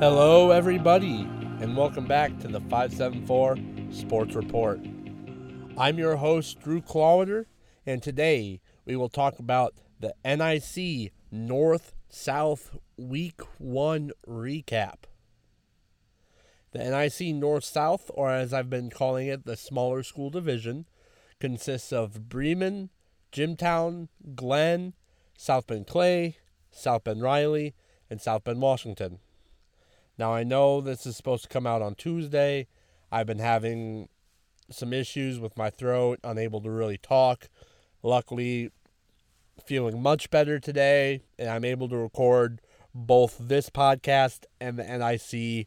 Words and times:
Hello, 0.00 0.50
everybody, 0.50 1.20
and 1.60 1.76
welcome 1.76 2.04
back 2.04 2.36
to 2.40 2.48
the 2.48 2.58
574 2.62 3.56
Sports 3.92 4.34
Report. 4.34 4.80
I'm 5.78 5.98
your 5.98 6.16
host, 6.16 6.60
Drew 6.60 6.80
Klawiter, 6.80 7.46
and 7.86 8.02
today 8.02 8.60
we 8.84 8.96
will 8.96 9.08
talk 9.08 9.38
about 9.38 9.74
the 10.00 10.12
NIC 10.24 11.12
North 11.30 11.94
South 12.08 12.76
Week 12.96 13.40
1 13.58 14.10
recap. 14.28 15.04
The 16.72 16.78
NIC 16.80 17.32
North 17.36 17.64
South, 17.64 18.10
or 18.14 18.32
as 18.32 18.52
I've 18.52 18.68
been 18.68 18.90
calling 18.90 19.28
it, 19.28 19.46
the 19.46 19.56
smaller 19.56 20.02
school 20.02 20.28
division, 20.28 20.86
consists 21.38 21.92
of 21.92 22.28
Bremen, 22.28 22.90
Jimtown, 23.30 24.08
Glenn, 24.34 24.94
South 25.38 25.68
Bend 25.68 25.86
Clay, 25.86 26.38
South 26.72 27.04
Bend 27.04 27.22
Riley, 27.22 27.76
and 28.10 28.20
South 28.20 28.42
Bend 28.42 28.60
Washington. 28.60 29.20
Now, 30.18 30.32
I 30.32 30.44
know 30.44 30.80
this 30.80 31.06
is 31.06 31.16
supposed 31.16 31.42
to 31.44 31.48
come 31.48 31.66
out 31.66 31.82
on 31.82 31.94
Tuesday. 31.94 32.68
I've 33.10 33.26
been 33.26 33.38
having 33.38 34.08
some 34.70 34.92
issues 34.92 35.38
with 35.38 35.56
my 35.56 35.70
throat, 35.70 36.20
unable 36.22 36.60
to 36.62 36.70
really 36.70 36.98
talk. 36.98 37.48
Luckily, 38.02 38.70
feeling 39.64 40.02
much 40.02 40.30
better 40.30 40.58
today, 40.58 41.22
and 41.38 41.48
I'm 41.48 41.64
able 41.64 41.88
to 41.88 41.96
record 41.96 42.60
both 42.94 43.36
this 43.40 43.70
podcast 43.70 44.44
and 44.60 44.78
the 44.78 44.84
NIC 44.84 45.66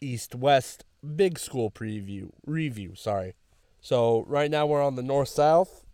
East 0.00 0.34
West 0.34 0.84
Big 1.16 1.38
School 1.38 1.70
preview 1.70 2.30
review. 2.46 2.94
Sorry. 2.94 3.34
So 3.80 4.24
right 4.26 4.50
now 4.50 4.66
we're 4.66 4.82
on 4.82 4.96
the 4.96 5.02
north 5.02 5.28
south. 5.28 5.84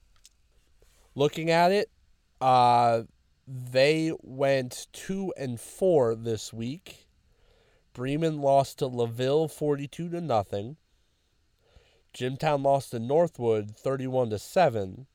Looking 1.15 1.51
at 1.51 1.73
it, 1.73 1.91
uh, 2.41 3.03
they 3.47 4.13
went 4.23 4.87
two 4.93 5.33
and 5.37 5.59
four 5.61 6.15
this 6.15 6.53
week. 6.53 7.08
Bremen 7.99 8.41
lost 8.41 8.79
to 8.79 8.87
LaVille 8.87 9.49
forty-two 9.49 10.09
to 10.11 10.21
nothing. 10.21 10.77
Jimtown 12.15 12.63
lost 12.63 12.93
to 12.93 13.01
Northwood 13.01 13.77
thirty-one 13.77 14.31
to 14.31 14.39
seven. 14.39 15.09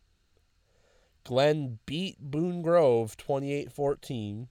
Glenn 1.23 1.79
beat 1.85 2.19
Boone 2.19 2.61
Grove 2.61 3.15
28-14. 3.15 4.47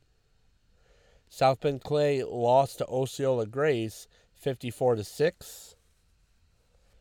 South 1.29 1.61
Bend 1.61 1.85
Clay 1.85 2.25
lost 2.25 2.79
to 2.79 2.87
Osceola 2.87 3.45
Grace 3.45 4.09
54 4.33 4.95
to 4.95 5.05
6. 5.05 5.77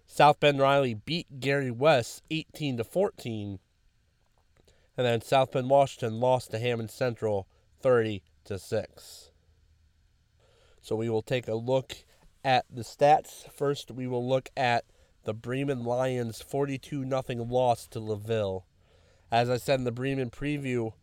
South 0.05 0.37
Bend 0.41 0.59
Riley 0.59 0.95
beat 0.95 1.39
Gary 1.39 1.71
West 1.71 2.23
18 2.29 2.75
to 2.75 2.83
14. 2.83 3.59
And 4.97 5.07
then 5.07 5.21
South 5.21 5.53
Bend 5.53 5.69
Washington 5.69 6.19
lost 6.19 6.51
to 6.51 6.59
Hammond 6.59 6.91
Central 6.91 7.47
30 7.79 8.21
to 8.43 8.59
6. 8.59 9.30
So 10.81 10.95
we 10.95 11.09
will 11.09 11.21
take 11.21 11.47
a 11.47 11.55
look 11.55 11.97
at 12.43 12.65
the 12.69 12.81
stats. 12.81 13.49
First, 13.51 13.91
we 13.91 14.07
will 14.07 14.27
look 14.27 14.49
at 14.57 14.85
the 15.23 15.33
Bremen 15.33 15.83
Lions 15.83 16.41
42 16.41 17.07
0 17.07 17.23
loss 17.45 17.87
to 17.87 17.99
LaVille. 17.99 18.63
As 19.31 19.49
I 19.49 19.57
said 19.57 19.79
in 19.79 19.85
the 19.85 19.91
Bremen 19.91 20.29
preview, 20.29 20.93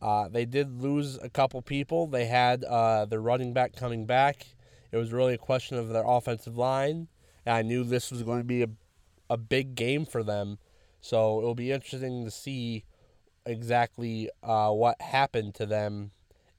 uh, 0.00 0.28
they 0.28 0.44
did 0.44 0.80
lose 0.80 1.18
a 1.18 1.28
couple 1.28 1.60
people. 1.60 2.06
They 2.06 2.26
had 2.26 2.64
uh, 2.64 3.04
their 3.04 3.20
running 3.20 3.52
back 3.52 3.76
coming 3.76 4.06
back. 4.06 4.46
It 4.90 4.96
was 4.96 5.12
really 5.12 5.34
a 5.34 5.38
question 5.38 5.76
of 5.76 5.88
their 5.88 6.04
offensive 6.06 6.56
line. 6.56 7.08
And 7.44 7.54
I 7.54 7.62
knew 7.62 7.84
this 7.84 8.10
was 8.10 8.22
going 8.22 8.38
to 8.38 8.44
be 8.44 8.62
a, 8.62 8.68
a 9.28 9.36
big 9.36 9.74
game 9.74 10.06
for 10.06 10.22
them. 10.22 10.58
So 11.00 11.38
it'll 11.38 11.54
be 11.54 11.72
interesting 11.72 12.24
to 12.24 12.30
see 12.30 12.84
exactly 13.44 14.30
uh, 14.42 14.70
what 14.70 15.00
happened 15.00 15.54
to 15.56 15.66
them 15.66 16.12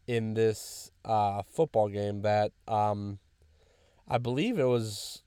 in 0.10 0.34
this 0.34 0.90
uh, 1.06 1.44
football 1.44 1.88
game 1.88 2.24
that 2.24 2.52
um, 2.68 3.20
I 4.08 4.18
believe 4.18 4.58
it 4.58 4.64
was, 4.64 5.22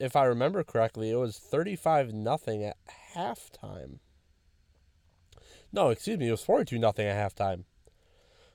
if 0.00 0.16
I 0.16 0.24
remember 0.24 0.64
correctly, 0.64 1.10
it 1.10 1.16
was 1.16 1.38
35 1.38 2.14
nothing 2.14 2.64
at 2.64 2.78
halftime. 3.14 3.98
No, 5.70 5.90
excuse 5.90 6.18
me, 6.18 6.28
it 6.28 6.30
was 6.30 6.40
42 6.40 6.78
nothing 6.78 7.06
at 7.06 7.36
halftime. 7.36 7.64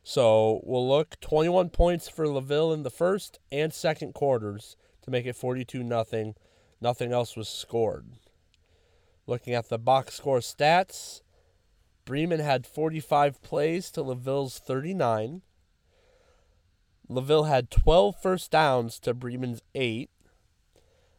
So 0.01 0.59
we'll 0.63 0.89
look 0.89 1.19
21 1.19 1.69
points 1.69 2.09
for 2.09 2.27
LaVille 2.27 2.73
in 2.73 2.81
the 2.81 2.89
first 2.89 3.37
and 3.51 3.71
second 3.71 4.15
quarters 4.15 4.75
to 5.03 5.11
make 5.11 5.27
it 5.27 5.35
42 5.35 5.83
nothing. 5.83 6.33
Nothing 6.81 7.13
else 7.13 7.37
was 7.37 7.47
scored. 7.47 8.07
Looking 9.27 9.53
at 9.53 9.69
the 9.69 9.77
box 9.77 10.15
score 10.15 10.39
stats, 10.39 11.21
Bremen 12.05 12.39
had 12.39 12.65
45 12.65 13.41
plays 13.41 13.91
to 13.91 14.01
LaVille's 14.01 14.59
39. 14.59 15.41
LaVille 17.07 17.43
had 17.43 17.69
12 17.69 18.15
first 18.21 18.51
downs 18.51 18.99
to 18.99 19.13
Bremen's 19.13 19.61
8. 19.75 20.09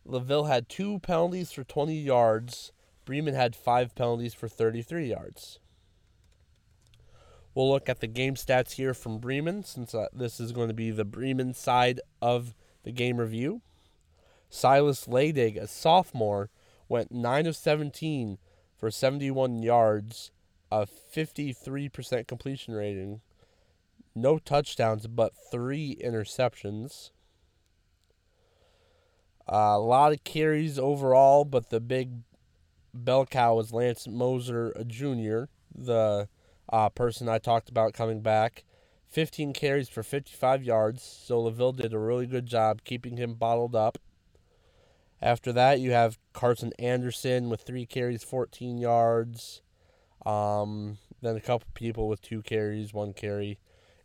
LaVille 0.04 0.44
had 0.44 0.69
two 0.69 0.98
penalties 1.00 1.53
for 1.53 1.65
20 1.65 1.94
yards. 1.94 2.72
Bremen 3.04 3.34
had 3.34 3.54
five 3.54 3.94
penalties 3.94 4.34
for 4.34 4.48
33 4.48 5.09
yards. 5.09 5.59
We'll 7.54 7.71
look 7.71 7.88
at 7.88 8.00
the 8.00 8.06
game 8.06 8.34
stats 8.34 8.72
here 8.72 8.94
from 8.94 9.19
Bremen 9.19 9.65
since 9.65 9.94
uh, 9.94 10.06
this 10.12 10.41
is 10.41 10.53
going 10.53 10.69
to 10.69 10.75
be 10.75 10.91
the 10.91 11.04
Bremen 11.04 11.53
side 11.53 12.00
of 12.22 12.54
the 12.82 12.92
game 12.92 13.19
review. 13.19 13.60
Silas 14.48 15.06
Ladig, 15.06 15.60
a 15.60 15.66
sophomore, 15.66 16.50
went 16.88 17.12
9 17.12 17.47
of 17.47 17.56
17 17.56 18.38
for 18.76 18.91
71 18.91 19.62
yards, 19.62 20.31
a 20.72 20.87
53% 20.87 22.27
completion 22.27 22.75
rating. 22.75 23.21
No 24.15 24.38
touchdowns, 24.38 25.06
but 25.06 25.33
three 25.50 25.99
interceptions. 26.03 27.10
Uh, 29.50 29.77
a 29.77 29.78
lot 29.78 30.12
of 30.12 30.25
carries 30.25 30.78
overall, 30.78 31.44
but 31.44 31.69
the 31.69 31.81
big 31.81 32.22
bell 32.94 33.27
cow 33.27 33.55
was 33.55 33.72
Lance 33.72 34.09
Moser, 34.09 34.72
a 34.75 34.84
junior, 34.84 35.49
the 35.75 36.28
uh, 36.72 36.89
person 36.91 37.28
I 37.28 37.39
talked 37.39 37.69
about 37.69 37.93
coming 37.93 38.21
back. 38.21 38.65
15 39.10 39.53
carries 39.53 39.91
for 39.91 40.03
55 40.03 40.62
yards, 40.62 41.03
so 41.03 41.39
LaVille 41.41 41.72
did 41.72 41.93
a 41.93 41.99
really 41.99 42.27
good 42.27 42.47
job 42.47 42.83
keeping 42.83 43.19
him 43.19 43.34
bottled 43.34 43.77
up. 43.77 43.99
After 45.21 45.53
that, 45.53 45.81
you 45.81 45.93
have 45.93 46.19
Carson 46.33 46.72
Anderson 46.78 47.50
with 47.50 47.60
three 47.60 47.84
carries, 47.84 48.25
14 48.25 48.78
yards. 48.78 49.60
Um, 50.25 50.99
then 51.21 51.37
a 51.37 51.41
couple 51.41 51.69
people 51.75 52.09
with 52.09 52.22
two 52.22 52.43
carries, 52.43 52.93
one 52.93 53.12
carry. 53.12 53.59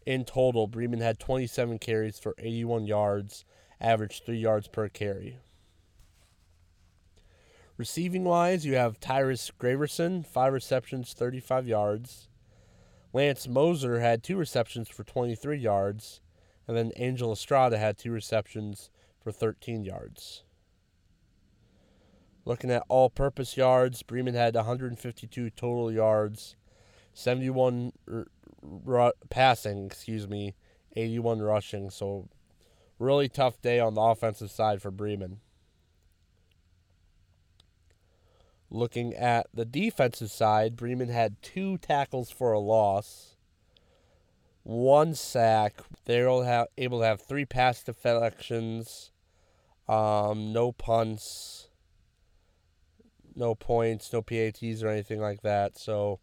In 0.06 0.24
total, 0.24 0.68
Bremen 0.68 1.02
had 1.02 1.20
27 1.20 1.80
carries 1.80 2.18
for 2.18 2.34
81 2.38 2.86
yards, 2.86 3.46
average 3.82 4.24
three 4.24 4.40
yards 4.40 4.68
per 4.68 4.88
carry. 4.88 5.40
Receiving 7.78 8.24
wise, 8.24 8.66
you 8.66 8.76
have 8.76 9.00
Tyrus 9.00 9.52
Graverson, 9.60 10.26
five 10.26 10.54
receptions, 10.54 11.14
35 11.14 11.68
yards. 11.68 12.28
Lance 13.14 13.48
Moser 13.48 14.00
had 14.00 14.24
two 14.24 14.36
receptions 14.36 14.90
for 14.90 15.04
23 15.04 15.58
yards, 15.58 16.22
and 16.68 16.76
then 16.76 16.92
Angel 16.96 17.32
Estrada 17.32 17.78
had 17.78 17.98
two 17.98 18.12
receptions 18.12 18.90
for 19.22 19.32
13 19.32 19.84
yards. 19.84 20.44
Looking 22.48 22.72
at 22.72 22.86
all 22.88 23.10
purpose 23.10 23.58
yards, 23.58 24.04
Bremen 24.04 24.34
had 24.34 24.56
152 24.56 25.50
total 25.50 25.92
yards, 25.92 26.56
71 27.14 27.92
r- 28.10 28.28
r- 28.88 29.14
passing, 29.30 29.88
excuse 29.88 30.30
me, 30.30 30.56
81 30.96 31.42
rushing. 31.42 31.90
So, 31.90 32.30
really 33.00 33.28
tough 33.28 33.62
day 33.62 33.82
on 33.82 33.96
the 33.96 34.02
offensive 34.02 34.50
side 34.50 34.82
for 34.82 34.92
Bremen. 34.92 35.42
Looking 38.70 39.14
at 39.14 39.48
the 39.54 39.66
defensive 39.66 40.32
side, 40.32 40.78
Bremen 40.78 41.10
had 41.10 41.42
two 41.42 41.78
tackles 41.78 42.30
for 42.32 42.54
a 42.54 42.60
loss, 42.60 43.36
one 44.64 45.16
sack. 45.16 45.82
They 46.06 46.22
were 46.22 46.68
able 46.78 47.00
to 47.02 47.06
have 47.06 47.20
three 47.20 47.44
pass 47.44 47.84
deflections, 47.84 49.12
um, 49.90 50.54
no 50.54 50.72
punts, 50.72 51.68
no 53.38 53.56
points, 53.56 54.12
no 54.12 54.22
PATs 54.22 54.84
or 54.84 54.90
anything 54.90 55.20
like 55.20 55.42
that. 55.42 55.78
So, 55.78 56.20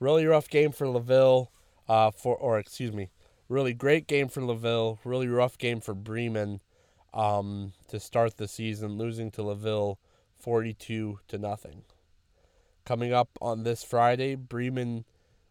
really 0.00 0.26
rough 0.26 0.48
game 0.48 0.72
for 0.72 0.86
LaVille. 0.86 1.48
Uh, 1.88 2.10
for 2.10 2.36
or 2.36 2.58
excuse 2.58 2.92
me, 2.92 3.10
really 3.48 3.72
great 3.72 4.06
game 4.06 4.28
for 4.28 4.40
LaVille. 4.40 4.98
Really 5.04 5.28
rough 5.28 5.58
game 5.58 5.80
for 5.80 5.94
Bremen. 5.94 6.60
Um, 7.14 7.72
to 7.88 7.98
start 7.98 8.36
the 8.36 8.48
season, 8.48 8.98
losing 8.98 9.30
to 9.32 9.42
LaVille 9.42 9.98
42 10.38 11.20
to 11.28 11.38
nothing. 11.38 11.82
Coming 12.84 13.12
up 13.12 13.30
on 13.40 13.62
this 13.62 13.82
Friday, 13.82 14.34
Bremen 14.34 15.04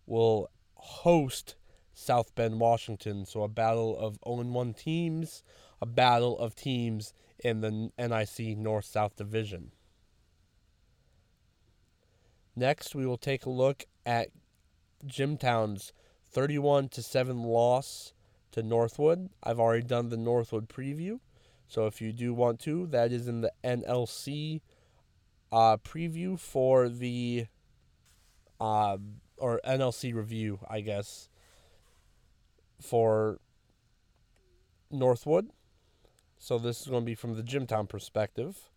will 0.05 0.49
host 0.75 1.55
South 1.93 2.35
Bend, 2.35 2.59
Washington. 2.59 3.25
So 3.25 3.43
a 3.43 3.47
battle 3.47 3.97
of 3.97 4.19
0-1 4.21 4.77
teams, 4.77 5.43
a 5.81 5.85
battle 5.85 6.37
of 6.37 6.55
teams 6.55 7.13
in 7.43 7.61
the 7.61 7.91
NIC 7.97 8.57
North-South 8.57 9.15
Division. 9.15 9.71
Next, 12.55 12.95
we 12.95 13.05
will 13.05 13.17
take 13.17 13.45
a 13.45 13.49
look 13.49 13.83
at 14.05 14.29
Jimtown's 15.05 15.91
31 16.31 16.89
to 16.89 17.03
7 17.03 17.43
loss 17.43 18.13
to 18.51 18.63
Northwood. 18.63 19.29
I've 19.43 19.59
already 19.59 19.83
done 19.83 20.09
the 20.09 20.17
Northwood 20.17 20.69
preview. 20.69 21.19
So 21.67 21.87
if 21.87 22.01
you 22.01 22.13
do 22.13 22.33
want 22.33 22.59
to, 22.61 22.87
that 22.87 23.11
is 23.11 23.27
in 23.27 23.41
the 23.41 23.51
NLC 23.63 24.61
uh, 25.51 25.77
preview 25.77 26.39
for 26.39 26.89
the 26.89 27.47
uh, 28.59 28.97
or 29.37 29.59
NLC 29.65 30.13
review, 30.13 30.59
I 30.69 30.81
guess, 30.81 31.27
for 32.79 33.39
Northwood. 34.91 35.49
So 36.37 36.57
this 36.57 36.81
is 36.81 36.87
going 36.87 37.01
to 37.01 37.05
be 37.05 37.15
from 37.15 37.35
the 37.35 37.43
Jimtown 37.43 37.87
perspective. 37.87 38.69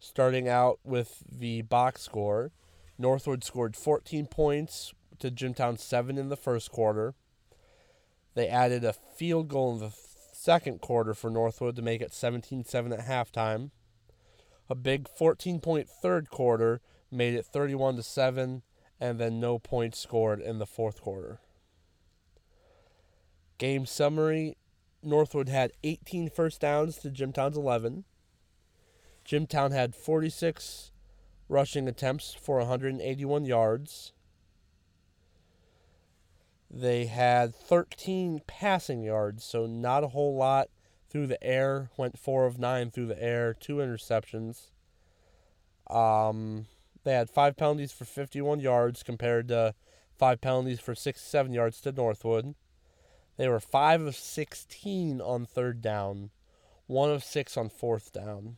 Starting 0.00 0.48
out 0.48 0.80
with 0.84 1.22
the 1.30 1.62
box 1.62 2.02
score, 2.02 2.50
Northwood 3.02 3.42
scored 3.42 3.76
14 3.76 4.26
points 4.26 4.94
to 5.18 5.30
Jimtown 5.30 5.76
7 5.76 6.16
in 6.16 6.28
the 6.28 6.36
first 6.36 6.70
quarter. 6.70 7.14
They 8.34 8.48
added 8.48 8.84
a 8.84 8.92
field 8.92 9.48
goal 9.48 9.74
in 9.74 9.80
the 9.80 9.92
second 10.32 10.80
quarter 10.80 11.12
for 11.12 11.28
Northwood 11.28 11.76
to 11.76 11.82
make 11.82 12.00
it 12.00 12.14
17 12.14 12.64
7 12.64 12.92
at 12.92 13.00
halftime. 13.00 13.70
A 14.70 14.76
big 14.76 15.08
14 15.08 15.58
point 15.58 15.88
third 15.88 16.30
quarter 16.30 16.80
made 17.10 17.34
it 17.34 17.44
31 17.44 17.96
to 17.96 18.02
7, 18.04 18.62
and 19.00 19.18
then 19.18 19.40
no 19.40 19.58
points 19.58 19.98
scored 19.98 20.40
in 20.40 20.58
the 20.58 20.66
fourth 20.66 21.02
quarter. 21.02 21.40
Game 23.58 23.84
summary 23.84 24.56
Northwood 25.02 25.48
had 25.48 25.72
18 25.82 26.30
first 26.30 26.60
downs 26.60 26.98
to 26.98 27.10
Jimtown's 27.10 27.56
11. 27.56 28.04
Jimtown 29.24 29.72
had 29.72 29.96
46 29.96 30.91
rushing 31.52 31.86
attempts 31.86 32.34
for 32.34 32.58
181 32.58 33.44
yards. 33.44 34.12
They 36.70 37.04
had 37.04 37.54
13 37.54 38.40
passing 38.46 39.02
yards, 39.02 39.44
so 39.44 39.66
not 39.66 40.02
a 40.02 40.08
whole 40.08 40.34
lot 40.34 40.68
through 41.10 41.26
the 41.26 41.42
air. 41.44 41.90
Went 41.98 42.18
4 42.18 42.46
of 42.46 42.58
9 42.58 42.90
through 42.90 43.06
the 43.06 43.22
air, 43.22 43.52
two 43.52 43.76
interceptions. 43.76 44.70
Um, 45.90 46.66
they 47.04 47.12
had 47.12 47.28
five 47.28 47.56
penalties 47.58 47.92
for 47.92 48.06
51 48.06 48.60
yards 48.60 49.02
compared 49.02 49.48
to 49.48 49.74
five 50.16 50.40
penalties 50.40 50.80
for 50.80 50.94
67 50.94 51.52
yards 51.52 51.82
to 51.82 51.92
Northwood. 51.92 52.54
They 53.36 53.48
were 53.48 53.60
5 53.60 54.02
of 54.02 54.16
16 54.16 55.20
on 55.20 55.44
third 55.44 55.82
down, 55.82 56.30
1 56.86 57.10
of 57.10 57.22
6 57.22 57.56
on 57.58 57.68
fourth 57.68 58.12
down. 58.12 58.56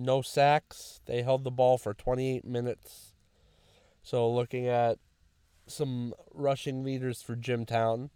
No 0.00 0.22
sacks. 0.22 1.00
They 1.06 1.22
held 1.22 1.42
the 1.42 1.50
ball 1.50 1.76
for 1.76 1.92
28 1.92 2.44
minutes. 2.44 3.14
So, 4.00 4.30
looking 4.30 4.68
at 4.68 4.98
some 5.66 6.14
rushing 6.32 6.84
leaders 6.84 7.20
for 7.20 7.34
Jimtown, 7.34 8.10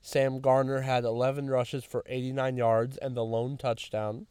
Sam 0.00 0.40
Garner 0.40 0.80
had 0.80 1.04
11 1.04 1.48
rushes 1.48 1.84
for 1.84 2.02
89 2.06 2.56
yards 2.56 2.96
and 2.96 3.16
the 3.16 3.24
lone 3.24 3.56
touchdown. 3.56 4.26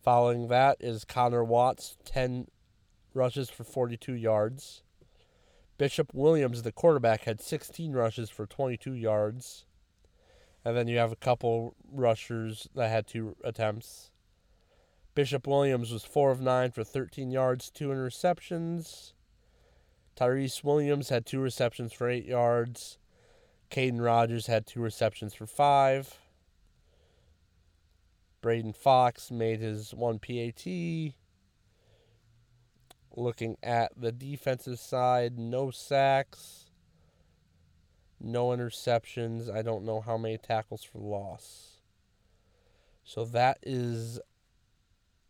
Following 0.00 0.46
that 0.46 0.76
is 0.78 1.04
Connor 1.04 1.42
Watts, 1.42 1.96
10 2.04 2.46
rushes 3.12 3.50
for 3.50 3.64
42 3.64 4.14
yards. 4.14 4.84
Bishop 5.78 6.14
Williams, 6.14 6.62
the 6.62 6.70
quarterback, 6.70 7.24
had 7.24 7.40
16 7.40 7.92
rushes 7.92 8.30
for 8.30 8.46
22 8.46 8.94
yards. 8.94 9.64
And 10.64 10.76
then 10.76 10.86
you 10.86 10.98
have 10.98 11.10
a 11.10 11.16
couple 11.16 11.74
rushers 11.90 12.68
that 12.76 12.88
had 12.88 13.08
two 13.08 13.34
attempts. 13.42 14.11
Bishop 15.14 15.46
Williams 15.46 15.92
was 15.92 16.04
4 16.04 16.30
of 16.30 16.40
9 16.40 16.70
for 16.70 16.84
13 16.84 17.30
yards, 17.30 17.70
two 17.70 17.88
interceptions. 17.88 19.12
Tyrese 20.16 20.64
Williams 20.64 21.10
had 21.10 21.26
two 21.26 21.40
receptions 21.40 21.92
for 21.92 22.08
8 22.08 22.24
yards. 22.24 22.98
Caden 23.70 24.02
Rogers 24.04 24.46
had 24.46 24.66
two 24.66 24.80
receptions 24.80 25.34
for 25.34 25.46
5. 25.46 26.18
Braden 28.40 28.72
Fox 28.72 29.30
made 29.30 29.60
his 29.60 29.94
one 29.94 30.18
PAT. 30.18 30.66
Looking 33.14 33.56
at 33.62 33.92
the 33.96 34.10
defensive 34.12 34.78
side, 34.78 35.38
no 35.38 35.70
sacks, 35.70 36.70
no 38.18 38.48
interceptions. 38.48 39.54
I 39.54 39.62
don't 39.62 39.84
know 39.84 40.00
how 40.00 40.16
many 40.16 40.38
tackles 40.38 40.82
for 40.82 40.98
loss. 40.98 41.76
So 43.04 43.24
that 43.26 43.58
is 43.62 44.18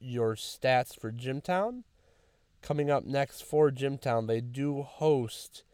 your 0.02 0.34
stats 0.34 0.98
for 0.98 1.12
Jimtown. 1.12 1.84
Coming 2.60 2.90
up 2.90 3.04
next 3.04 3.42
for 3.42 3.70
Jimtown, 3.70 4.26
they 4.26 4.40
do 4.40 4.82
host 4.82 5.64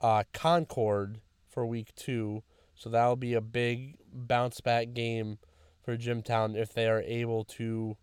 uh, 0.00 0.24
Concord 0.32 1.20
for 1.48 1.64
week 1.66 1.94
two. 1.94 2.42
So 2.74 2.88
that'll 2.88 3.16
be 3.16 3.34
a 3.34 3.40
big 3.40 3.98
bounce 4.12 4.60
back 4.60 4.92
game 4.94 5.38
for 5.82 5.96
Jimtown 5.96 6.56
if 6.56 6.72
they 6.72 6.88
are 6.88 7.02
able 7.02 7.44
to 7.44 7.96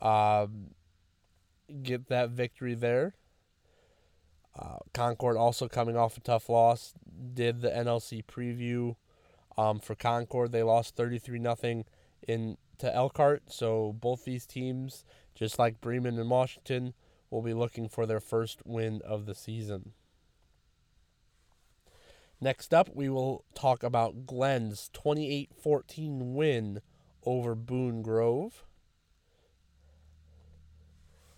um, 0.00 0.72
get 1.82 2.08
that 2.08 2.30
victory 2.30 2.74
there. 2.74 3.14
Uh, 4.58 4.78
Concord 4.92 5.36
also 5.36 5.68
coming 5.68 5.96
off 5.96 6.16
a 6.16 6.20
tough 6.20 6.48
loss. 6.48 6.92
Did 7.34 7.62
the 7.62 7.70
NLC 7.70 8.24
preview 8.24 8.96
um, 9.56 9.78
for 9.78 9.94
Concord. 9.94 10.52
They 10.52 10.62
lost 10.62 10.96
33 10.96 11.38
nothing 11.38 11.84
in 12.26 12.56
to 12.80 12.94
Elkhart. 12.94 13.44
So 13.48 13.92
both 13.92 14.24
these 14.24 14.46
teams, 14.46 15.04
just 15.34 15.58
like 15.58 15.80
Bremen 15.80 16.18
and 16.18 16.28
Washington, 16.28 16.94
will 17.30 17.42
be 17.42 17.54
looking 17.54 17.88
for 17.88 18.06
their 18.06 18.20
first 18.20 18.60
win 18.66 19.00
of 19.04 19.26
the 19.26 19.34
season. 19.34 19.92
Next 22.40 22.72
up, 22.72 22.88
we 22.94 23.08
will 23.08 23.44
talk 23.54 23.82
about 23.82 24.26
Glenn's 24.26 24.90
28 24.92 25.50
14 25.54 26.34
win 26.34 26.80
over 27.24 27.54
Boone 27.54 28.02
Grove. 28.02 28.64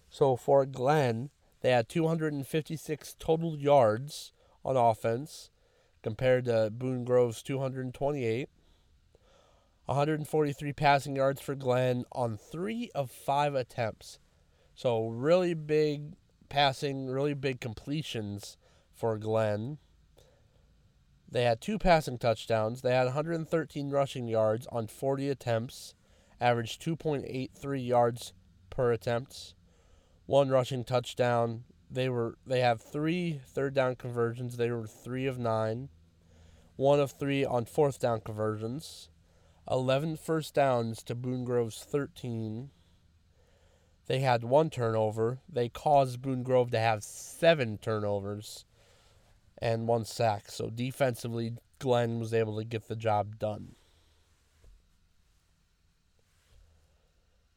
So 0.09 0.37
for 0.37 0.65
Glenn, 0.65 1.31
they 1.61 1.71
had 1.71 1.89
256 1.89 3.17
total 3.19 3.57
yards 3.57 4.33
on 4.65 4.77
offense 4.77 5.51
compared 6.03 6.45
to 6.45 6.71
Boone 6.71 7.05
Grove's 7.05 7.43
228. 7.43 8.49
143 9.87 10.73
passing 10.73 11.17
yards 11.17 11.41
for 11.41 11.55
Glenn 11.55 12.05
on 12.13 12.37
three 12.37 12.91
of 12.95 13.11
five 13.11 13.55
attempts. 13.55 14.19
So 14.75 15.09
really 15.09 15.55
big 15.55 16.15
passing, 16.49 17.07
really 17.07 17.35
big 17.35 17.61
completions 17.61 18.57
for 18.95 19.19
Glenn. 19.19 19.79
They 21.31 21.45
had 21.45 21.61
two 21.61 21.79
passing 21.79 22.19
touchdowns. 22.19 22.83
They 22.83 22.95
had 22.95 23.07
113 23.07 23.91
rushing 23.91 24.29
yards 24.29 24.67
on 24.71 24.87
40 24.87 25.31
attempts, 25.31 25.95
averaged 26.41 26.83
2.83 26.83 27.87
yards 27.87 28.33
per 28.71 28.93
attempt 28.93 29.55
one 30.27 30.49
rushing 30.49 30.85
touchdown. 30.85 31.65
They 31.91 32.09
were 32.09 32.39
they 32.47 32.61
have 32.61 32.81
three 32.81 33.41
third 33.47 33.75
down 33.75 33.97
conversions. 33.97 34.57
They 34.57 34.71
were 34.71 34.87
three 34.87 35.27
of 35.27 35.39
nine, 35.39 35.91
one 36.77 37.01
of 37.01 37.13
three 37.13 37.45
on 37.45 37.67
fourth 37.67 37.99
down 37.99 38.21
conversions, 38.21 39.11
11 39.71 40.17
first 40.17 40.55
downs 40.55 41.03
to 41.05 41.15
Boone 41.15 41.45
Grove's 41.45 41.85
13. 41.85 42.71
They 44.07 44.21
had 44.21 44.45
one 44.45 44.71
turnover. 44.71 45.41
They 45.49 45.69
caused 45.69 46.23
Boone 46.23 46.43
Grove 46.43 46.71
to 46.73 46.79
have 46.79 47.05
seven 47.05 47.79
turnovers 47.79 48.65
and 49.59 49.87
one 49.87 50.05
sack. 50.05 50.51
So 50.51 50.69
defensively, 50.69 51.55
Glenn 51.79 52.19
was 52.19 52.35
able 52.35 52.59
to 52.59 52.65
get 52.65 52.89
the 52.89 52.97
job 52.97 53.39
done. 53.39 53.77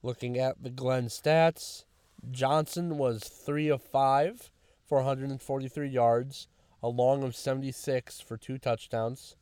Looking 0.04 0.38
at 0.38 0.62
the 0.62 0.70
Glenn 0.70 1.08
stats, 1.08 1.86
Johnson 2.30 3.00
was 3.00 3.24
3 3.24 3.70
of 3.70 3.82
5 3.82 4.52
for 4.88 5.00
143 5.00 5.90
yards, 5.90 6.48
a 6.84 6.88
long 6.88 7.24
of 7.24 7.36
76 7.36 8.20
for 8.22 8.38
two 8.38 8.60
touchdowns. 8.60 9.36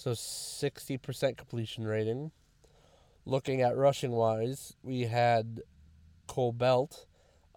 So 0.00 0.12
60% 0.12 1.36
completion 1.36 1.84
rating. 1.84 2.30
Looking 3.26 3.60
at 3.60 3.76
rushing 3.76 4.12
wise, 4.12 4.74
we 4.82 5.02
had 5.02 5.60
Cole 6.26 6.52
Belt, 6.52 7.04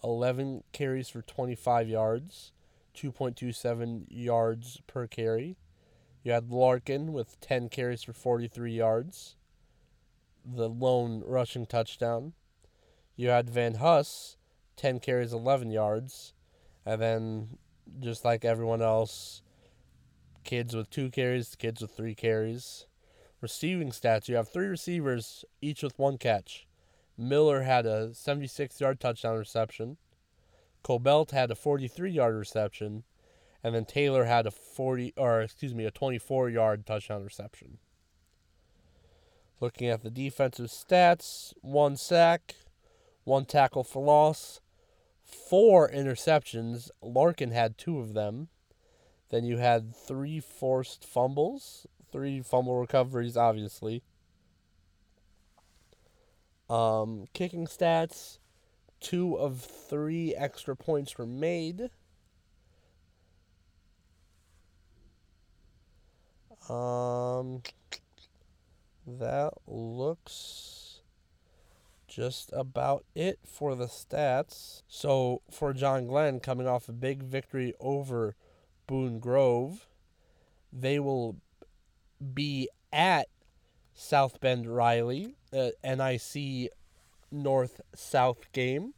11 0.03 0.65
carries 0.73 1.07
for 1.07 1.21
25 1.21 1.87
yards, 1.87 2.51
2.27 2.97 4.07
yards 4.09 4.81
per 4.87 5.07
carry. 5.07 5.55
You 6.21 6.33
had 6.33 6.51
Larkin 6.51 7.13
with 7.13 7.39
10 7.39 7.69
carries 7.69 8.03
for 8.03 8.11
43 8.11 8.73
yards, 8.73 9.37
the 10.43 10.67
lone 10.67 11.23
rushing 11.25 11.65
touchdown. 11.65 12.33
You 13.15 13.29
had 13.29 13.49
Van 13.49 13.75
Huss 13.75 14.35
10 14.75 14.99
carries, 14.99 15.31
11 15.31 15.71
yards. 15.71 16.33
And 16.85 17.01
then, 17.01 17.57
just 18.01 18.25
like 18.25 18.43
everyone 18.43 18.81
else, 18.81 19.41
kids 20.43 20.75
with 20.75 20.89
two 20.89 21.09
carries, 21.09 21.55
kids 21.55 21.81
with 21.81 21.91
three 21.91 22.15
carries. 22.15 22.85
Receiving 23.41 23.91
stats 23.91 24.27
you 24.27 24.35
have 24.35 24.47
three 24.49 24.67
receivers, 24.67 25.43
each 25.61 25.83
with 25.83 25.97
one 25.99 26.17
catch. 26.17 26.67
Miller 27.17 27.63
had 27.63 27.85
a 27.85 28.13
76 28.13 28.79
yard 28.81 28.99
touchdown 28.99 29.37
reception. 29.37 29.97
Colbelt 30.83 31.31
had 31.31 31.51
a 31.51 31.55
43 31.55 32.11
yard 32.11 32.35
reception. 32.35 33.03
and 33.63 33.73
then 33.73 33.85
Taylor 33.85 34.25
had 34.25 34.45
a 34.45 34.51
40 34.51 35.13
or 35.15 35.41
excuse 35.41 35.73
me, 35.73 35.85
a 35.85 35.91
24-yard 35.91 36.85
touchdown 36.85 37.23
reception. 37.23 37.77
Looking 39.61 39.87
at 39.87 40.03
the 40.03 40.09
defensive 40.09 40.67
stats, 40.67 41.53
one 41.61 41.95
sack, 41.95 42.55
one 43.23 43.45
tackle 43.45 43.85
for 43.85 44.03
loss, 44.03 44.59
four 45.23 45.89
interceptions. 45.89 46.89
Larkin 47.01 47.51
had 47.51 47.77
two 47.77 47.99
of 47.99 48.13
them. 48.13 48.49
Then 49.33 49.45
you 49.45 49.57
had 49.57 49.95
three 49.95 50.39
forced 50.39 51.03
fumbles, 51.03 51.87
three 52.11 52.41
fumble 52.41 52.79
recoveries, 52.79 53.35
obviously. 53.35 54.03
Um, 56.69 57.25
kicking 57.33 57.65
stats, 57.65 58.37
two 58.99 59.35
of 59.39 59.59
three 59.59 60.35
extra 60.35 60.75
points 60.75 61.17
were 61.17 61.25
made. 61.25 61.89
Um, 66.69 67.63
that 69.07 69.53
looks 69.65 70.99
just 72.07 72.51
about 72.53 73.03
it 73.15 73.39
for 73.43 73.73
the 73.73 73.87
stats. 73.87 74.83
So 74.87 75.41
for 75.49 75.73
John 75.73 76.05
Glenn, 76.05 76.39
coming 76.39 76.67
off 76.67 76.87
a 76.87 76.91
big 76.91 77.23
victory 77.23 77.73
over 77.79 78.35
Boone 78.93 79.17
Grove, 79.17 79.87
they 80.71 80.99
will 80.99 81.37
be 82.31 82.69
at 82.91 83.27
South 83.95 84.39
Bend 84.39 84.67
Riley, 84.67 85.35
uh, 85.51 85.69
NIC 85.83 86.69
North 87.31 87.81
South 87.95 88.51
game. 88.51 88.93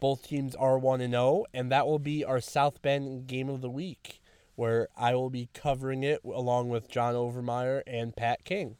Both 0.00 0.28
teams 0.28 0.54
are 0.54 0.78
1 0.78 1.02
and 1.02 1.12
0, 1.12 1.44
and 1.52 1.70
that 1.70 1.86
will 1.86 1.98
be 1.98 2.24
our 2.24 2.40
South 2.40 2.80
Bend 2.80 3.26
game 3.26 3.50
of 3.50 3.60
the 3.60 3.68
week, 3.68 4.22
where 4.54 4.88
I 4.96 5.14
will 5.14 5.28
be 5.28 5.50
covering 5.52 6.04
it 6.04 6.22
along 6.24 6.70
with 6.70 6.88
John 6.88 7.12
Overmeyer 7.12 7.82
and 7.86 8.16
Pat 8.16 8.44
King. 8.44 8.78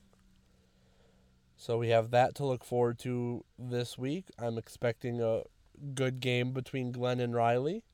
So 1.58 1.76
we 1.76 1.90
have 1.90 2.10
that 2.12 2.34
to 2.36 2.46
look 2.46 2.64
forward 2.64 2.98
to 3.00 3.44
this 3.58 3.98
week. 3.98 4.30
I'm 4.38 4.56
expecting 4.56 5.20
a 5.20 5.42
good 5.92 6.20
game 6.20 6.52
between 6.52 6.90
Glenn 6.90 7.20
and 7.20 7.34
Riley. 7.34 7.84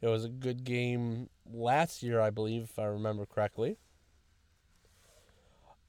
It 0.00 0.06
was 0.06 0.24
a 0.24 0.28
good 0.28 0.62
game 0.62 1.28
last 1.52 2.02
year, 2.02 2.20
I 2.20 2.30
believe, 2.30 2.62
if 2.64 2.78
I 2.78 2.84
remember 2.84 3.26
correctly. 3.26 3.78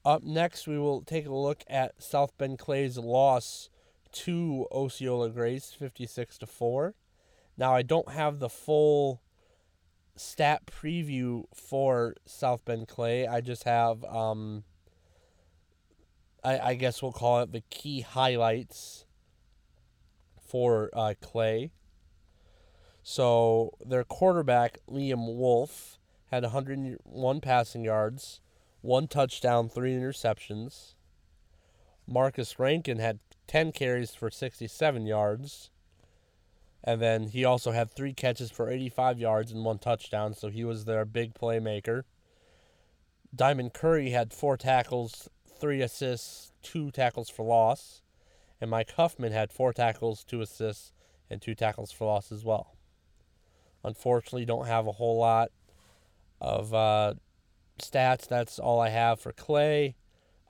Up 0.04 0.22
next, 0.22 0.66
we 0.66 0.78
will 0.78 1.02
take 1.02 1.26
a 1.26 1.34
look 1.34 1.62
at 1.68 2.02
South 2.02 2.36
Bend 2.38 2.58
Clay's 2.58 2.96
loss 2.96 3.68
to 4.12 4.66
Osceola 4.72 5.28
Grace, 5.30 5.72
56 5.78 6.38
to 6.38 6.46
4. 6.46 6.94
Now, 7.56 7.74
I 7.74 7.82
don't 7.82 8.10
have 8.10 8.38
the 8.38 8.48
full 8.48 9.20
stat 10.16 10.66
preview 10.66 11.44
for 11.54 12.14
South 12.24 12.64
Bend 12.64 12.88
Clay. 12.88 13.26
I 13.26 13.40
just 13.40 13.64
have 13.64 14.02
um, 14.04 14.64
I, 16.42 16.58
I 16.58 16.74
guess 16.74 17.02
we'll 17.02 17.12
call 17.12 17.40
it 17.40 17.52
the 17.52 17.62
key 17.70 18.00
highlights 18.00 19.04
for 20.46 20.90
uh, 20.92 21.14
Clay. 21.20 21.72
So 23.02 23.74
their 23.84 24.04
quarterback, 24.04 24.78
Liam 24.88 25.34
Wolf, 25.36 25.98
had 26.30 26.42
101 26.42 27.40
passing 27.40 27.84
yards, 27.84 28.40
one 28.82 29.08
touchdown, 29.08 29.68
three 29.68 29.94
interceptions. 29.94 30.94
Marcus 32.06 32.58
Rankin 32.58 32.98
had 32.98 33.18
10 33.46 33.72
carries 33.72 34.14
for 34.14 34.30
67 34.30 35.06
yards. 35.06 35.70
And 36.82 37.00
then 37.00 37.28
he 37.28 37.44
also 37.44 37.72
had 37.72 37.90
three 37.90 38.14
catches 38.14 38.50
for 38.50 38.70
85 38.70 39.18
yards 39.18 39.52
and 39.52 39.64
one 39.64 39.78
touchdown, 39.78 40.32
so 40.32 40.48
he 40.48 40.64
was 40.64 40.84
their 40.84 41.04
big 41.04 41.34
playmaker. 41.34 42.04
Diamond 43.34 43.74
Curry 43.74 44.10
had 44.10 44.32
four 44.32 44.56
tackles, 44.56 45.28
three 45.46 45.82
assists, 45.82 46.52
two 46.62 46.90
tackles 46.90 47.28
for 47.28 47.44
loss. 47.44 48.02
And 48.60 48.70
Mike 48.70 48.92
Huffman 48.92 49.32
had 49.32 49.52
four 49.52 49.72
tackles, 49.72 50.24
two 50.24 50.40
assists, 50.40 50.92
and 51.28 51.40
two 51.40 51.54
tackles 51.54 51.92
for 51.92 52.06
loss 52.06 52.32
as 52.32 52.44
well. 52.44 52.76
Unfortunately, 53.84 54.44
don't 54.44 54.66
have 54.66 54.86
a 54.86 54.92
whole 54.92 55.18
lot 55.18 55.50
of 56.40 56.74
uh, 56.74 57.14
stats. 57.80 58.28
That's 58.28 58.58
all 58.58 58.80
I 58.80 58.88
have 58.90 59.20
for 59.20 59.32
Clay. 59.32 59.96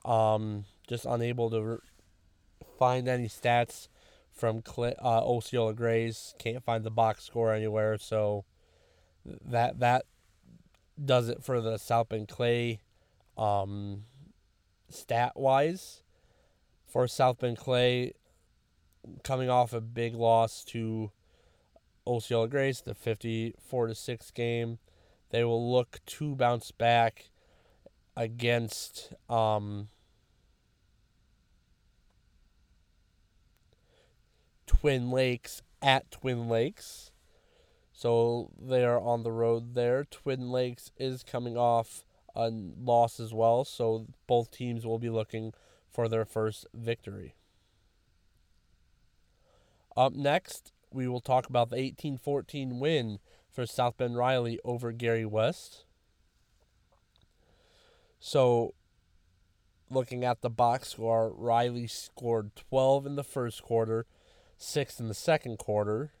Um, 0.03 0.65
just 0.87 1.05
unable 1.05 1.49
to 1.51 1.61
re- 1.61 1.77
find 2.77 3.07
any 3.07 3.27
stats 3.27 3.87
from 4.33 4.61
Clay, 4.61 4.95
uh, 5.01 5.23
Osceola 5.23 5.73
Grace. 5.73 6.33
Can't 6.39 6.63
find 6.63 6.83
the 6.83 6.91
box 6.91 7.23
score 7.23 7.53
anywhere. 7.53 7.97
So 7.97 8.45
that 9.25 9.79
that 9.79 10.05
does 11.03 11.29
it 11.29 11.43
for 11.43 11.61
the 11.61 11.77
South 11.77 12.09
Bend 12.09 12.27
Clay 12.27 12.81
um, 13.37 14.03
stat 14.89 15.33
wise 15.35 16.01
for 16.85 17.07
South 17.07 17.39
Bend 17.39 17.57
Clay, 17.57 18.13
coming 19.23 19.49
off 19.49 19.73
a 19.73 19.81
big 19.81 20.13
loss 20.13 20.63
to 20.65 21.11
Osceola 22.05 22.47
Grace, 22.47 22.81
the 22.81 22.95
54 22.95 23.87
to 23.87 23.95
6 23.95 24.31
game. 24.31 24.79
They 25.29 25.43
will 25.43 25.71
look 25.71 25.99
to 26.05 26.35
bounce 26.35 26.71
back 26.71 27.29
against 28.17 29.13
um, 29.29 29.87
Twin 34.65 35.11
Lakes 35.11 35.61
at 35.81 36.11
Twin 36.11 36.49
Lakes. 36.49 37.11
So 37.91 38.51
they 38.59 38.83
are 38.83 38.99
on 38.99 39.23
the 39.23 39.31
road 39.31 39.75
there. 39.75 40.03
Twin 40.03 40.49
Lakes 40.51 40.91
is 40.97 41.23
coming 41.23 41.55
off 41.55 42.03
a 42.35 42.49
loss 42.49 43.19
as 43.19 43.33
well, 43.33 43.63
so 43.63 44.07
both 44.27 44.51
teams 44.51 44.85
will 44.85 44.99
be 44.99 45.09
looking 45.09 45.53
for 45.89 46.07
their 46.07 46.25
first 46.25 46.65
victory. 46.73 47.35
Up 49.95 50.13
next, 50.13 50.71
we 50.93 51.07
will 51.07 51.21
talk 51.21 51.47
about 51.47 51.69
the 51.69 51.77
1814 51.77 52.79
win 52.79 53.19
for 53.51 53.65
South 53.65 53.97
Bend 53.97 54.17
Riley 54.17 54.59
over 54.63 54.91
Gary 54.91 55.25
West. 55.25 55.85
So, 58.19 58.73
looking 59.89 60.23
at 60.23 60.41
the 60.41 60.49
box 60.49 60.89
score, 60.89 61.33
Riley 61.35 61.87
scored 61.87 62.55
12 62.55 63.05
in 63.05 63.15
the 63.15 63.23
first 63.23 63.63
quarter, 63.63 64.05
6 64.57 64.99
in 64.99 65.07
the 65.07 65.13
second 65.13 65.57
quarter, 65.57 66.11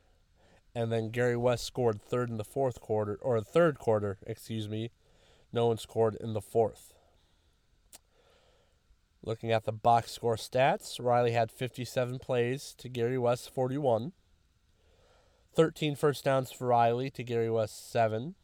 and 0.73 0.91
then 0.91 1.11
Gary 1.11 1.37
West 1.37 1.65
scored 1.65 2.01
third 2.01 2.29
in 2.29 2.37
the 2.37 2.43
fourth 2.43 2.81
quarter, 2.81 3.19
or 3.21 3.39
third 3.41 3.77
quarter, 3.77 4.17
excuse 4.25 4.67
me, 4.67 4.91
no 5.53 5.67
one 5.67 5.77
scored 5.77 6.15
in 6.15 6.33
the 6.33 6.41
fourth. 6.41 6.93
Looking 9.23 9.51
at 9.51 9.65
the 9.65 9.71
box 9.71 10.11
score 10.11 10.37
stats, 10.37 10.99
Riley 10.99 11.33
had 11.33 11.51
57 11.51 12.17
plays 12.17 12.73
to 12.79 12.89
Gary 12.89 13.19
West 13.19 13.53
41. 13.53 14.13
13 15.53 15.95
first 15.95 16.23
downs 16.23 16.51
for 16.51 16.67
Riley 16.67 17.09
to 17.11 17.23
Gary 17.23 17.49
West 17.49 17.91
7. 17.91 18.35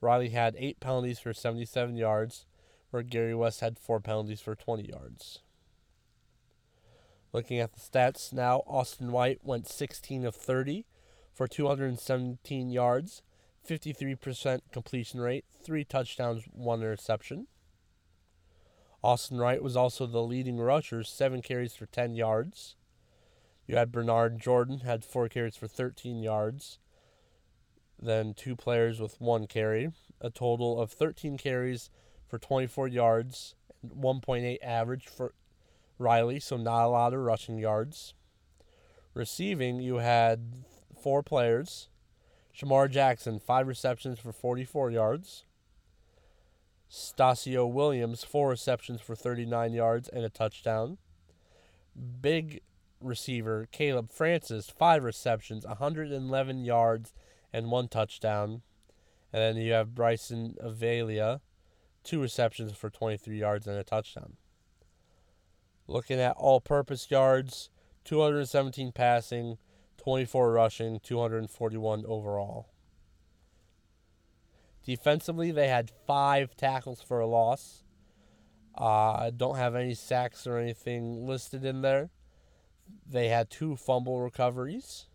Riley 0.00 0.30
had 0.30 0.56
8 0.58 0.80
penalties 0.80 1.20
for 1.20 1.32
77 1.32 1.96
yards, 1.96 2.46
where 2.90 3.02
Gary 3.02 3.34
West 3.34 3.60
had 3.60 3.78
4 3.78 4.00
penalties 4.00 4.40
for 4.40 4.56
20 4.56 4.88
yards. 4.88 5.40
Looking 7.32 7.60
at 7.60 7.72
the 7.72 7.80
stats 7.80 8.32
now, 8.32 8.62
Austin 8.66 9.12
White 9.12 9.40
went 9.42 9.68
16 9.68 10.24
of 10.24 10.34
30 10.34 10.84
for 11.32 11.46
217 11.46 12.70
yards 12.70 13.22
53% 13.68 14.60
completion 14.72 15.20
rate, 15.20 15.44
three 15.62 15.84
touchdowns, 15.84 16.44
one 16.52 16.80
interception. 16.80 17.46
Austin 19.02 19.38
Wright 19.38 19.62
was 19.62 19.76
also 19.76 20.06
the 20.06 20.22
leading 20.22 20.58
rusher, 20.58 21.02
seven 21.02 21.42
carries 21.42 21.74
for 21.74 21.86
10 21.86 22.14
yards. 22.14 22.76
You 23.66 23.76
had 23.76 23.92
Bernard 23.92 24.40
Jordan, 24.40 24.80
had 24.80 25.04
four 25.04 25.28
carries 25.28 25.56
for 25.56 25.68
13 25.68 26.22
yards. 26.22 26.78
Then 28.00 28.34
two 28.34 28.56
players 28.56 29.00
with 29.00 29.20
one 29.20 29.46
carry, 29.46 29.92
a 30.20 30.30
total 30.30 30.80
of 30.80 30.90
13 30.90 31.38
carries 31.38 31.88
for 32.26 32.38
24 32.38 32.88
yards, 32.88 33.54
1.8 33.86 34.58
average 34.62 35.06
for 35.06 35.34
Riley, 35.98 36.40
so 36.40 36.56
not 36.56 36.86
a 36.86 36.88
lot 36.88 37.14
of 37.14 37.20
rushing 37.20 37.58
yards. 37.58 38.14
Receiving, 39.14 39.80
you 39.80 39.96
had 39.96 40.64
four 41.00 41.22
players, 41.22 41.88
Shamar 42.56 42.90
Jackson, 42.90 43.38
five 43.38 43.66
receptions 43.66 44.18
for 44.18 44.32
44 44.32 44.90
yards. 44.90 45.44
Stasio 46.90 47.70
Williams, 47.70 48.24
four 48.24 48.50
receptions 48.50 49.00
for 49.00 49.14
39 49.14 49.72
yards 49.72 50.08
and 50.08 50.24
a 50.24 50.28
touchdown. 50.28 50.98
Big 52.20 52.60
receiver 53.04 53.68
Caleb 53.72 54.10
Francis, 54.10 54.70
five 54.70 55.04
receptions, 55.04 55.66
111 55.66 56.64
yards 56.64 57.12
and 57.52 57.70
one 57.70 57.88
touchdown. 57.88 58.62
And 59.32 59.42
then 59.42 59.56
you 59.56 59.72
have 59.72 59.94
Bryson 59.94 60.56
Avelia, 60.62 61.40
two 62.04 62.20
receptions 62.20 62.72
for 62.72 62.90
23 62.90 63.38
yards 63.38 63.66
and 63.66 63.76
a 63.76 63.84
touchdown. 63.84 64.36
Looking 65.86 66.20
at 66.20 66.36
all 66.36 66.60
purpose 66.60 67.10
yards, 67.10 67.70
217 68.04 68.92
passing, 68.92 69.58
24 69.98 70.52
rushing, 70.52 71.00
241 71.00 72.04
overall. 72.06 72.68
Defensively, 74.84 75.52
they 75.52 75.68
had 75.68 75.92
five 76.06 76.56
tackles 76.56 77.00
for 77.00 77.20
a 77.20 77.26
loss. 77.26 77.84
Uh, 78.76 79.30
don't 79.30 79.56
have 79.56 79.74
any 79.74 79.94
sacks 79.94 80.46
or 80.46 80.58
anything 80.58 81.26
listed 81.26 81.64
in 81.64 81.82
there. 81.82 82.10
They 83.06 83.28
had 83.28 83.50
two 83.50 83.76
fumble 83.76 84.20
recoveries. 84.20 85.06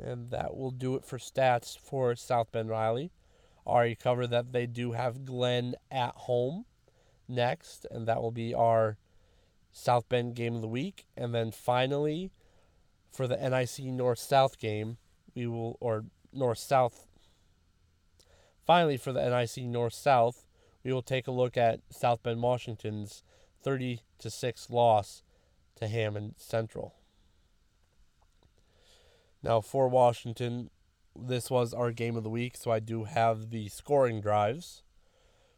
And 0.00 0.30
that 0.30 0.56
will 0.56 0.70
do 0.70 0.94
it 0.94 1.04
for 1.04 1.18
stats 1.18 1.76
for 1.76 2.14
South 2.14 2.52
Bend 2.52 2.68
Riley. 2.68 3.10
Already 3.66 3.96
covered 3.96 4.28
that 4.28 4.52
they 4.52 4.66
do 4.66 4.92
have 4.92 5.24
Glenn 5.24 5.74
at 5.90 6.14
home 6.14 6.64
next, 7.28 7.86
and 7.90 8.06
that 8.06 8.22
will 8.22 8.30
be 8.30 8.54
our 8.54 8.96
South 9.72 10.08
Bend 10.08 10.34
game 10.34 10.54
of 10.54 10.62
the 10.62 10.68
week. 10.68 11.06
And 11.16 11.34
then 11.34 11.50
finally, 11.50 12.30
for 13.10 13.26
the 13.26 13.36
NIC 13.36 13.92
North 13.92 14.18
South 14.18 14.58
game, 14.58 14.98
we 15.34 15.46
will, 15.46 15.76
or 15.80 16.04
North 16.32 16.58
South. 16.58 17.06
Finally, 18.64 18.96
for 18.96 19.12
the 19.12 19.28
NIC 19.28 19.64
North 19.64 19.94
South, 19.94 20.46
we 20.84 20.92
will 20.92 21.02
take 21.02 21.26
a 21.26 21.32
look 21.32 21.56
at 21.56 21.80
South 21.90 22.22
Bend, 22.22 22.42
Washington's 22.42 23.22
30 23.62 24.00
to 24.18 24.30
6 24.30 24.70
loss 24.70 25.22
to 25.78 25.88
Hammond 25.88 26.34
Central. 26.36 26.94
Now, 29.42 29.60
for 29.60 29.88
Washington, 29.88 30.70
this 31.14 31.50
was 31.50 31.72
our 31.72 31.92
game 31.92 32.16
of 32.16 32.24
the 32.24 32.30
week, 32.30 32.56
so 32.56 32.70
I 32.70 32.80
do 32.80 33.04
have 33.04 33.50
the 33.50 33.68
scoring 33.68 34.20
drives. 34.20 34.82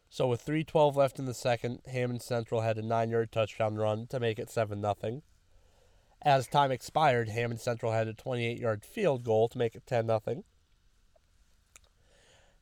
So 0.08 0.26
with 0.26 0.44
3:12 0.44 0.96
left 0.96 1.18
in 1.18 1.24
the 1.24 1.34
second, 1.34 1.80
Hammond 1.86 2.22
Central 2.22 2.60
had 2.60 2.76
a 2.78 2.82
9-yard 2.82 3.32
touchdown 3.32 3.76
run 3.76 4.06
to 4.08 4.20
make 4.20 4.38
it 4.38 4.50
7 4.50 4.80
nothing. 4.80 5.22
As 6.22 6.46
time 6.46 6.70
expired, 6.70 7.30
Hammond 7.30 7.60
Central 7.60 7.92
had 7.92 8.08
a 8.08 8.12
28-yard 8.12 8.84
field 8.84 9.24
goal 9.24 9.48
to 9.48 9.56
make 9.58 9.74
it 9.74 9.86
10 9.86 10.06
nothing. 10.06 10.44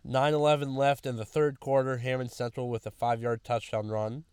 9-11 0.06 0.76
left 0.76 1.06
in 1.06 1.16
the 1.16 1.24
third 1.24 1.58
quarter, 1.58 1.96
Hammond 1.96 2.30
Central 2.30 2.68
with 2.68 2.86
a 2.86 2.92
5-yard 2.92 3.42
touchdown 3.42 3.88
run 3.88 4.24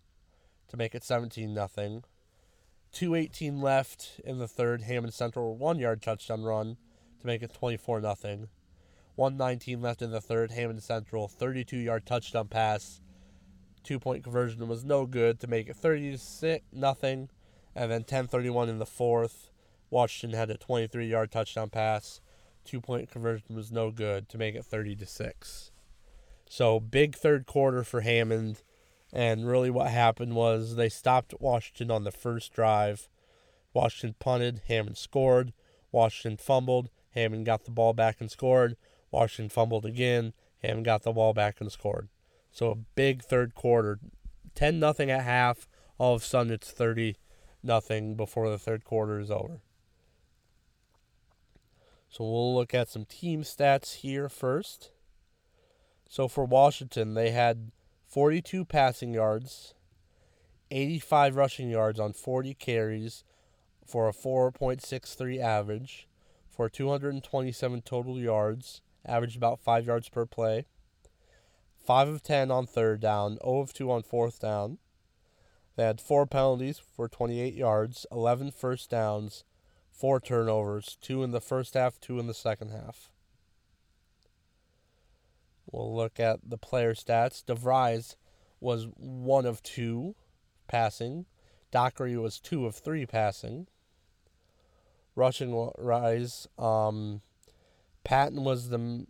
to 0.68 0.78
make 0.78 0.94
it 0.94 1.04
17 1.04 1.54
nothing. 1.54 2.04
218 2.96 3.60
left 3.60 4.22
in 4.24 4.40
the 4.40 4.48
third. 4.48 4.84
Hammond 4.84 5.14
Central 5.14 5.58
one 5.58 5.80
yard 5.80 6.02
touchdown 6.02 6.44
run 6.44 6.78
to 7.20 7.28
make 7.28 7.44
it 7.44 7.54
24 7.54 8.00
nothing. 8.00 8.48
119 9.16 9.82
left 9.82 10.02
in 10.02 10.12
the 10.12 10.22
third. 10.22 10.52
Hammond 10.52 10.82
Central 10.82 11.28
32 11.28 11.76
yard 11.76 12.06
touchdown 12.06 12.48
pass. 12.48 13.02
Two 13.84 14.00
point 14.00 14.24
conversion 14.24 14.66
was 14.70 14.86
no 14.86 15.06
good 15.06 15.42
to 15.42 15.48
make 15.48 15.68
it 15.68 15.76
36 15.76 16.66
nothing. 16.72 17.30
And 17.76 17.92
then 17.92 18.06
10:31 18.06 18.70
in 18.70 18.80
the 18.80 18.86
fourth. 18.86 19.52
Washington 19.90 20.40
had 20.40 20.50
a 20.50 20.58
23 20.58 21.06
yard 21.06 21.32
touchdown 21.32 21.70
pass. 21.70 22.22
Two 22.64 22.80
point 22.80 23.12
conversion 23.12 23.58
was 23.58 23.74
no 23.74 23.92
good 23.92 24.30
to 24.30 24.38
make 24.38 24.56
it 24.56 24.64
30 24.64 24.96
to 24.96 25.06
6. 25.06 25.72
So 26.50 26.80
big 26.80 27.18
third 27.18 27.46
quarter 27.46 27.84
for 27.84 28.02
Hammond. 28.02 28.64
And 29.16 29.48
really, 29.48 29.70
what 29.70 29.92
happened 29.92 30.36
was 30.36 30.76
they 30.76 30.90
stopped 30.90 31.34
Washington 31.40 31.90
on 31.90 32.04
the 32.04 32.12
first 32.12 32.52
drive. 32.52 33.08
Washington 33.74 34.18
punted, 34.20 34.64
Hammond 34.68 34.98
scored. 34.98 35.54
Washington 35.90 36.36
fumbled, 36.36 36.90
Hammond 37.12 37.46
got 37.46 37.64
the 37.64 37.72
ball 37.72 37.94
back 37.94 38.18
and 38.20 38.30
scored. 38.30 38.76
Washington 39.12 39.48
fumbled 39.48 39.86
again, 39.86 40.34
Hammond 40.62 40.84
got 40.84 41.04
the 41.04 41.14
ball 41.14 41.34
back 41.34 41.62
and 41.62 41.72
scored. 41.72 42.10
So 42.52 42.72
a 42.72 42.76
big 42.76 43.24
third 43.24 43.56
quarter, 43.56 44.00
ten 44.54 44.80
nothing 44.80 45.10
at 45.10 45.24
half. 45.24 45.70
All 45.98 46.16
of 46.16 46.22
a 46.22 46.26
sudden, 46.26 46.52
it's 46.52 46.72
thirty 46.72 47.16
nothing 47.64 48.16
before 48.16 48.50
the 48.50 48.60
third 48.60 48.84
quarter 48.84 49.18
is 49.22 49.32
over. 49.32 49.62
So 52.10 52.26
we'll 52.26 52.54
look 52.54 52.74
at 52.74 52.90
some 52.90 53.06
team 53.06 53.44
stats 53.44 53.96
here 53.96 54.28
first. 54.28 54.92
So 56.10 56.28
for 56.28 56.44
Washington, 56.44 57.14
they 57.14 57.32
had 57.32 57.72
42 58.08 58.66
passing 58.66 59.14
yards, 59.14 59.74
85 60.72 61.36
rushing 61.36 61.70
yards 61.70 62.00
on 62.00 62.14
40 62.14 62.54
carries 62.54 63.24
for 63.86 64.08
a 64.08 64.14
4.63 64.14 65.40
average, 65.40 66.08
for 66.50 66.70
227 66.70 67.82
total 67.82 68.20
yards, 68.20 68.82
averaged 69.06 69.36
about 69.36 69.60
5 69.60 69.86
yards 69.86 70.10
per 70.10 70.26
play. 70.26 70.66
5 71.86 72.08
of 72.08 72.24
10 72.24 72.50
on 72.50 72.66
third 72.66 73.00
down, 73.00 73.38
0 73.44 73.60
of 73.60 73.74
2 73.74 73.92
on 73.92 74.02
fourth 74.02 74.40
down. 74.40 74.80
They 75.76 75.84
had 75.84 76.00
4 76.00 76.26
penalties 76.26 76.80
for 76.80 77.08
28 77.08 77.54
yards, 77.54 78.06
11 78.12 78.52
first 78.52 78.90
downs, 78.90 79.44
4 79.92 80.20
turnovers, 80.20 80.98
2 81.02 81.24
in 81.24 81.32
the 81.32 81.42
first 81.42 81.74
half, 81.74 82.00
2 82.00 82.18
in 82.20 82.28
the 82.28 82.34
second 82.34 82.70
half. 82.70 83.12
We'll 85.76 85.94
look 85.94 86.22
at 86.22 86.40
the 86.48 86.58
player 86.58 86.94
stats. 86.94 87.44
DeVries 87.44 88.16
was 88.62 88.88
one 88.96 89.46
of 89.46 89.62
two 89.62 90.16
passing. 90.70 91.26
Dockery 91.70 92.16
was 92.16 92.40
two 92.40 92.66
of 92.66 92.76
three 92.76 93.06
passing. 93.06 93.68
Rushing 95.18 95.70
rise. 95.78 96.48
Um, 96.58 97.22
Patton 98.06 98.46
was 98.46 98.70
the 98.70 98.78
m- 98.78 99.08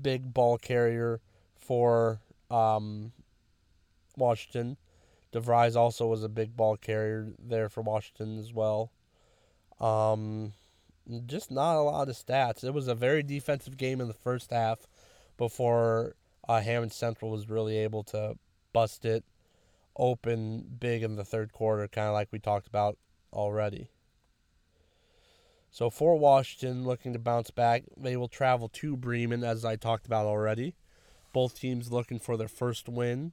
big 0.00 0.32
ball 0.32 0.56
carrier 0.56 1.20
for 1.54 2.20
um, 2.50 3.12
Washington. 4.16 4.78
DeVries 5.34 5.76
also 5.76 6.06
was 6.06 6.24
a 6.24 6.30
big 6.30 6.56
ball 6.56 6.78
carrier 6.78 7.34
there 7.38 7.68
for 7.68 7.82
Washington 7.82 8.38
as 8.38 8.54
well. 8.54 8.90
Um, 9.80 10.54
just 11.26 11.50
not 11.50 11.76
a 11.76 11.82
lot 11.82 12.08
of 12.08 12.16
stats. 12.16 12.64
It 12.64 12.74
was 12.74 12.88
a 12.88 12.94
very 12.94 13.22
defensive 13.22 13.76
game 13.76 14.00
in 14.00 14.08
the 14.08 14.14
first 14.14 14.50
half 14.50 14.86
before 15.36 16.14
uh, 16.48 16.60
Hammond 16.60 16.92
Central 16.92 17.30
was 17.30 17.48
really 17.48 17.78
able 17.78 18.02
to 18.04 18.36
bust 18.72 19.04
it 19.04 19.24
open 19.96 20.76
big 20.78 21.02
in 21.02 21.16
the 21.16 21.24
third 21.24 21.52
quarter, 21.52 21.88
kind 21.88 22.08
of 22.08 22.14
like 22.14 22.28
we 22.30 22.38
talked 22.38 22.68
about 22.68 22.96
already. 23.32 23.90
So 25.70 25.90
for 25.90 26.18
Washington, 26.18 26.84
looking 26.84 27.12
to 27.12 27.18
bounce 27.18 27.50
back, 27.50 27.84
they 27.96 28.16
will 28.16 28.28
travel 28.28 28.68
to 28.68 28.96
Bremen, 28.96 29.44
as 29.44 29.64
I 29.64 29.76
talked 29.76 30.06
about 30.06 30.26
already. 30.26 30.74
Both 31.32 31.60
teams 31.60 31.92
looking 31.92 32.18
for 32.18 32.36
their 32.36 32.48
first 32.48 32.88
win. 32.88 33.32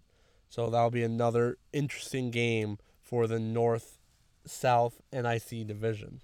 So 0.49 0.69
that'll 0.69 0.91
be 0.91 1.03
another 1.03 1.57
interesting 1.71 2.31
game 2.31 2.77
for 3.01 3.25
the 3.27 3.39
North 3.39 3.97
South 4.45 5.01
NIC 5.11 5.65
division. 5.65 6.21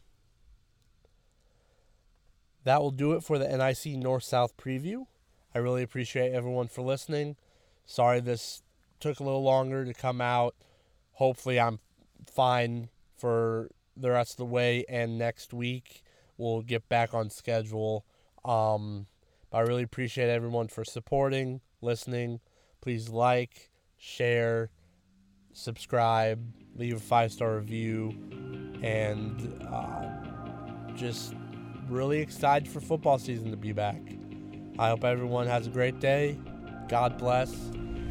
That 2.63 2.81
will 2.81 2.91
do 2.91 3.13
it 3.13 3.23
for 3.23 3.37
the 3.37 3.47
NIC 3.47 3.97
North 3.97 4.23
South 4.23 4.55
preview. 4.57 5.05
I 5.53 5.59
really 5.59 5.83
appreciate 5.83 6.31
everyone 6.31 6.67
for 6.67 6.81
listening. 6.81 7.35
Sorry 7.85 8.19
this 8.19 8.61
took 8.99 9.19
a 9.19 9.23
little 9.23 9.43
longer 9.43 9.83
to 9.83 9.93
come 9.93 10.21
out. 10.21 10.55
Hopefully, 11.13 11.59
I'm 11.59 11.79
fine 12.25 12.89
for 13.17 13.69
the 13.97 14.11
rest 14.11 14.33
of 14.33 14.37
the 14.37 14.45
way, 14.45 14.85
and 14.87 15.17
next 15.17 15.53
week 15.53 16.03
we'll 16.37 16.61
get 16.61 16.87
back 16.87 17.13
on 17.13 17.29
schedule. 17.29 18.05
Um, 18.45 19.07
I 19.51 19.59
really 19.61 19.83
appreciate 19.83 20.29
everyone 20.29 20.69
for 20.69 20.85
supporting, 20.85 21.61
listening. 21.81 22.39
Please 22.79 23.09
like, 23.09 23.69
share, 23.97 24.69
subscribe, 25.51 26.41
leave 26.75 26.95
a 26.95 26.99
five 26.99 27.31
star 27.31 27.57
review, 27.57 28.09
and 28.81 29.63
uh, 29.69 30.09
just 30.95 31.33
really 31.91 32.19
excited 32.19 32.67
for 32.67 32.79
football 32.79 33.19
season 33.19 33.51
to 33.51 33.57
be 33.57 33.73
back. 33.73 34.01
I 34.79 34.89
hope 34.89 35.03
everyone 35.03 35.47
has 35.47 35.67
a 35.67 35.69
great 35.69 35.99
day. 35.99 36.37
God 36.87 37.17
bless. 37.17 37.53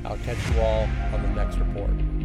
I'll 0.04 0.18
catch 0.18 0.38
you 0.50 0.60
all 0.60 0.88
on 1.12 1.22
the 1.22 1.28
next 1.28 1.56
report. 1.56 2.19